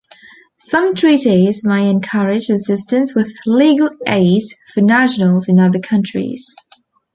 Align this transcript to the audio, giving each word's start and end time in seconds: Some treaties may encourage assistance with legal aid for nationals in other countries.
Some 0.57 0.95
treaties 0.95 1.63
may 1.63 1.87
encourage 1.87 2.49
assistance 2.49 3.13
with 3.13 3.35
legal 3.45 3.91
aid 4.07 4.41
for 4.73 4.81
nationals 4.81 5.47
in 5.47 5.59
other 5.59 5.77
countries. 5.77 6.55